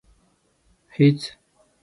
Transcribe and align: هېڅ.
هېڅ. 0.95 1.19